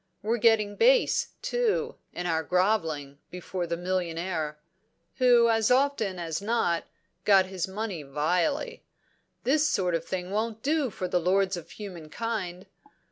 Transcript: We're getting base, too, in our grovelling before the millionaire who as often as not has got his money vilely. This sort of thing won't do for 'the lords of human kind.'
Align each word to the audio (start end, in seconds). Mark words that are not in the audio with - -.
We're 0.23 0.39
getting 0.39 0.77
base, 0.77 1.27
too, 1.43 1.93
in 2.11 2.25
our 2.25 2.41
grovelling 2.41 3.19
before 3.29 3.67
the 3.67 3.77
millionaire 3.77 4.57
who 5.17 5.47
as 5.47 5.69
often 5.69 6.17
as 6.17 6.41
not 6.41 6.81
has 6.85 6.89
got 7.23 7.45
his 7.45 7.67
money 7.67 8.01
vilely. 8.01 8.83
This 9.43 9.69
sort 9.69 9.93
of 9.93 10.03
thing 10.03 10.31
won't 10.31 10.63
do 10.63 10.89
for 10.89 11.07
'the 11.07 11.19
lords 11.19 11.55
of 11.55 11.69
human 11.69 12.09
kind.' 12.09 12.65